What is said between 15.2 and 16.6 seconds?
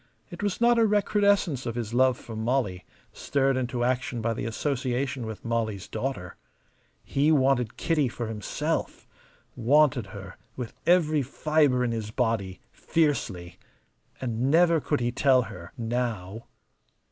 her now.